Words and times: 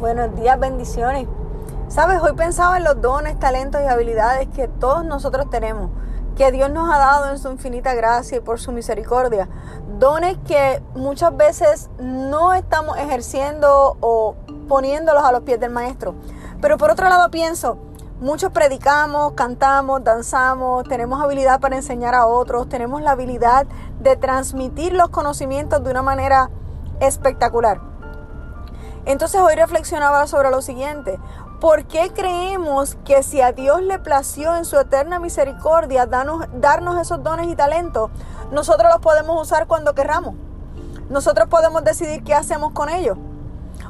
Buenos 0.00 0.34
días, 0.34 0.58
bendiciones. 0.58 1.28
Sabes, 1.88 2.22
hoy 2.22 2.32
pensaba 2.32 2.78
en 2.78 2.84
los 2.84 3.02
dones, 3.02 3.38
talentos 3.38 3.82
y 3.82 3.84
habilidades 3.84 4.48
que 4.48 4.66
todos 4.66 5.04
nosotros 5.04 5.50
tenemos, 5.50 5.90
que 6.38 6.50
Dios 6.50 6.70
nos 6.70 6.90
ha 6.90 6.96
dado 6.96 7.30
en 7.30 7.38
su 7.38 7.50
infinita 7.50 7.92
gracia 7.92 8.38
y 8.38 8.40
por 8.40 8.58
su 8.58 8.72
misericordia. 8.72 9.50
Dones 9.98 10.38
que 10.46 10.82
muchas 10.94 11.36
veces 11.36 11.90
no 11.98 12.54
estamos 12.54 12.96
ejerciendo 12.96 13.98
o 14.00 14.36
poniéndolos 14.68 15.22
a 15.22 15.32
los 15.32 15.42
pies 15.42 15.60
del 15.60 15.70
maestro. 15.70 16.14
Pero 16.62 16.78
por 16.78 16.90
otro 16.90 17.10
lado 17.10 17.30
pienso, 17.30 17.76
muchos 18.22 18.52
predicamos, 18.52 19.34
cantamos, 19.34 20.02
danzamos, 20.02 20.88
tenemos 20.88 21.22
habilidad 21.22 21.60
para 21.60 21.76
enseñar 21.76 22.14
a 22.14 22.26
otros, 22.26 22.70
tenemos 22.70 23.02
la 23.02 23.10
habilidad 23.10 23.66
de 24.00 24.16
transmitir 24.16 24.94
los 24.94 25.10
conocimientos 25.10 25.84
de 25.84 25.90
una 25.90 26.00
manera 26.00 26.48
espectacular. 27.00 27.89
Entonces 29.06 29.40
hoy 29.40 29.54
reflexionaba 29.54 30.26
sobre 30.26 30.50
lo 30.50 30.62
siguiente. 30.62 31.18
¿Por 31.60 31.84
qué 31.84 32.10
creemos 32.14 32.96
que 33.04 33.22
si 33.22 33.40
a 33.40 33.52
Dios 33.52 33.82
le 33.82 33.98
plació 33.98 34.56
en 34.56 34.64
su 34.64 34.78
eterna 34.78 35.18
misericordia 35.18 36.06
darnos, 36.06 36.98
esos 37.00 37.22
dones 37.22 37.48
y 37.48 37.56
talentos, 37.56 38.10
nosotros 38.50 38.90
los 38.90 39.00
podemos 39.00 39.40
usar 39.40 39.66
cuando 39.66 39.94
querramos? 39.94 40.34
Nosotros 41.08 41.48
podemos 41.48 41.84
decidir 41.84 42.24
qué 42.24 42.34
hacemos 42.34 42.72
con 42.72 42.88
ellos. 42.88 43.18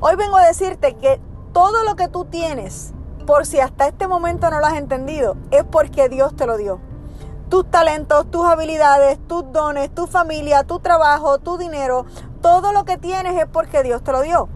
Hoy 0.00 0.16
vengo 0.16 0.36
a 0.36 0.46
decirte 0.46 0.96
que 0.96 1.20
todo 1.52 1.82
lo 1.84 1.96
que 1.96 2.08
tú 2.08 2.24
tienes, 2.26 2.92
por 3.26 3.46
si 3.46 3.58
hasta 3.58 3.88
este 3.88 4.06
momento 4.06 4.50
no 4.50 4.60
lo 4.60 4.66
has 4.66 4.74
entendido, 4.74 5.36
es 5.50 5.64
porque 5.64 6.08
Dios 6.08 6.36
te 6.36 6.46
lo 6.46 6.56
dio. 6.56 6.78
Tus 7.48 7.68
talentos, 7.70 8.30
tus 8.30 8.44
habilidades, 8.44 9.18
tus 9.26 9.50
dones, 9.52 9.94
tu 9.94 10.06
familia, 10.06 10.64
tu 10.64 10.80
trabajo, 10.80 11.38
tu 11.38 11.58
dinero, 11.58 12.06
todo 12.42 12.72
lo 12.72 12.84
que 12.84 12.98
tienes 12.98 13.40
es 13.40 13.46
porque 13.46 13.82
Dios 13.82 14.02
te 14.02 14.12
lo 14.12 14.20
dio. 14.20 14.48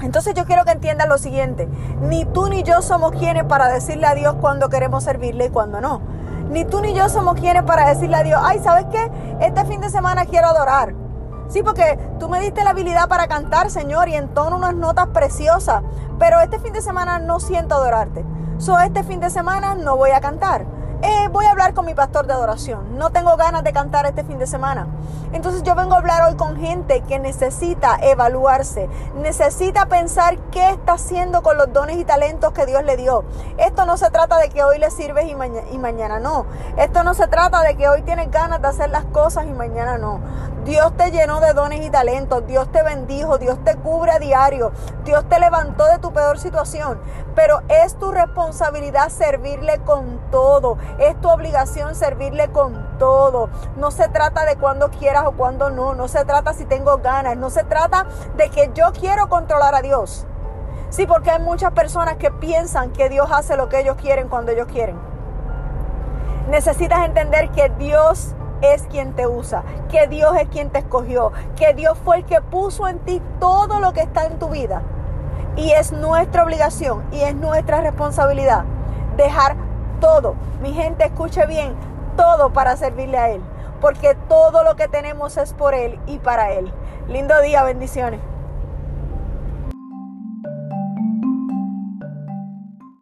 Entonces 0.00 0.34
yo 0.34 0.44
quiero 0.46 0.64
que 0.64 0.72
entiendan 0.72 1.08
lo 1.08 1.18
siguiente, 1.18 1.68
ni 2.00 2.24
tú 2.24 2.48
ni 2.48 2.62
yo 2.62 2.82
somos 2.82 3.12
quienes 3.12 3.44
para 3.44 3.68
decirle 3.68 4.06
a 4.06 4.14
Dios 4.14 4.34
cuando 4.40 4.68
queremos 4.68 5.04
servirle 5.04 5.46
y 5.46 5.50
cuando 5.50 5.80
no. 5.80 6.00
Ni 6.50 6.64
tú 6.64 6.80
ni 6.80 6.92
yo 6.92 7.08
somos 7.08 7.34
quienes 7.34 7.62
para 7.62 7.88
decirle 7.88 8.16
a 8.16 8.22
Dios, 8.22 8.40
ay, 8.42 8.60
¿sabes 8.62 8.86
qué? 8.90 9.10
Este 9.40 9.64
fin 9.64 9.80
de 9.80 9.90
semana 9.90 10.26
quiero 10.26 10.48
adorar. 10.48 10.94
Sí, 11.48 11.62
porque 11.62 11.98
tú 12.18 12.28
me 12.28 12.40
diste 12.40 12.64
la 12.64 12.70
habilidad 12.70 13.08
para 13.08 13.28
cantar, 13.28 13.70
Señor, 13.70 14.08
y 14.08 14.14
entono 14.14 14.56
unas 14.56 14.74
notas 14.74 15.08
preciosas, 15.08 15.82
pero 16.18 16.40
este 16.40 16.58
fin 16.58 16.72
de 16.72 16.80
semana 16.80 17.18
no 17.18 17.40
siento 17.40 17.74
adorarte. 17.74 18.24
So, 18.58 18.78
este 18.80 19.02
fin 19.02 19.20
de 19.20 19.28
semana 19.28 19.74
no 19.74 19.96
voy 19.96 20.10
a 20.10 20.20
cantar. 20.20 20.64
Eh, 21.02 21.28
voy 21.32 21.44
a 21.46 21.50
hablar 21.50 21.74
con 21.74 21.84
mi 21.84 21.94
pastor 21.94 22.28
de 22.28 22.32
adoración. 22.32 22.96
No 22.96 23.10
tengo 23.10 23.36
ganas 23.36 23.64
de 23.64 23.72
cantar 23.72 24.06
este 24.06 24.22
fin 24.22 24.38
de 24.38 24.46
semana. 24.46 24.86
Entonces 25.32 25.64
yo 25.64 25.74
vengo 25.74 25.94
a 25.94 25.98
hablar 25.98 26.22
hoy 26.30 26.36
con 26.36 26.56
gente 26.56 27.00
que 27.08 27.18
necesita 27.18 27.98
evaluarse, 28.02 28.88
necesita 29.16 29.86
pensar 29.86 30.38
qué 30.50 30.68
está 30.68 30.92
haciendo 30.92 31.42
con 31.42 31.56
los 31.56 31.72
dones 31.72 31.96
y 31.96 32.04
talentos 32.04 32.52
que 32.52 32.66
Dios 32.66 32.84
le 32.84 32.96
dio. 32.96 33.24
Esto 33.56 33.84
no 33.84 33.96
se 33.96 34.10
trata 34.10 34.38
de 34.38 34.50
que 34.50 34.62
hoy 34.62 34.78
le 34.78 34.90
sirves 34.90 35.24
y, 35.24 35.30
y 35.74 35.78
mañana 35.78 36.20
no. 36.20 36.46
Esto 36.76 37.02
no 37.02 37.14
se 37.14 37.26
trata 37.26 37.62
de 37.62 37.76
que 37.76 37.88
hoy 37.88 38.02
tienes 38.02 38.30
ganas 38.30 38.60
de 38.62 38.68
hacer 38.68 38.90
las 38.90 39.04
cosas 39.06 39.46
y 39.46 39.52
mañana 39.52 39.98
no. 39.98 40.20
Dios 40.64 40.96
te 40.96 41.10
llenó 41.10 41.40
de 41.40 41.54
dones 41.54 41.84
y 41.84 41.90
talentos, 41.90 42.46
Dios 42.46 42.70
te 42.70 42.84
bendijo, 42.84 43.38
Dios 43.38 43.58
te 43.64 43.74
cubre 43.74 44.12
a 44.12 44.20
diario, 44.20 44.70
Dios 45.04 45.28
te 45.28 45.40
levantó 45.40 45.86
de 45.86 45.98
tu 45.98 46.12
peor 46.12 46.38
situación, 46.38 47.00
pero 47.34 47.62
es 47.68 47.98
tu 47.98 48.10
responsabilidad 48.10 49.08
servirle 49.08 49.78
con 49.80 50.20
todo, 50.30 50.78
es 50.98 51.20
tu 51.20 51.28
obligación 51.28 51.94
servirle 51.94 52.48
con 52.48 52.98
todo. 52.98 53.48
No 53.76 53.90
se 53.90 54.08
trata 54.08 54.44
de 54.44 54.56
cuando 54.56 54.90
quieras 54.90 55.24
o 55.26 55.32
cuando 55.32 55.70
no, 55.70 55.94
no 55.94 56.08
se 56.08 56.24
trata 56.24 56.52
si 56.52 56.64
tengo 56.64 56.98
ganas, 56.98 57.36
no 57.36 57.50
se 57.50 57.64
trata 57.64 58.06
de 58.36 58.48
que 58.50 58.70
yo 58.74 58.92
quiero 58.92 59.28
controlar 59.28 59.74
a 59.74 59.82
Dios. 59.82 60.26
Sí, 60.90 61.06
porque 61.06 61.30
hay 61.30 61.40
muchas 61.40 61.72
personas 61.72 62.16
que 62.16 62.30
piensan 62.30 62.92
que 62.92 63.08
Dios 63.08 63.28
hace 63.32 63.56
lo 63.56 63.68
que 63.68 63.80
ellos 63.80 63.96
quieren 63.96 64.28
cuando 64.28 64.52
ellos 64.52 64.66
quieren. 64.66 64.96
Necesitas 66.50 67.06
entender 67.06 67.50
que 67.50 67.70
Dios 67.78 68.34
es 68.60 68.82
quien 68.82 69.14
te 69.14 69.26
usa, 69.26 69.62
que 69.90 70.06
Dios 70.06 70.36
es 70.38 70.48
quien 70.48 70.70
te 70.70 70.80
escogió, 70.80 71.32
que 71.56 71.74
Dios 71.74 71.98
fue 72.04 72.18
el 72.18 72.24
que 72.24 72.40
puso 72.40 72.88
en 72.88 72.98
ti 73.00 73.22
todo 73.40 73.80
lo 73.80 73.92
que 73.92 74.02
está 74.02 74.26
en 74.26 74.38
tu 74.38 74.48
vida. 74.48 74.82
Y 75.56 75.70
es 75.72 75.92
nuestra 75.92 76.44
obligación 76.44 77.02
y 77.12 77.20
es 77.20 77.34
nuestra 77.34 77.80
responsabilidad 77.80 78.64
dejar 79.16 79.56
todo, 80.00 80.34
mi 80.60 80.72
gente 80.72 81.04
escuche 81.04 81.46
bien, 81.46 81.74
todo 82.16 82.52
para 82.52 82.76
servirle 82.76 83.18
a 83.18 83.30
Él, 83.30 83.42
porque 83.80 84.16
todo 84.28 84.64
lo 84.64 84.76
que 84.76 84.88
tenemos 84.88 85.36
es 85.36 85.52
por 85.52 85.74
Él 85.74 85.98
y 86.06 86.18
para 86.18 86.52
Él. 86.52 86.72
Lindo 87.08 87.40
día, 87.42 87.62
bendiciones. 87.62 88.20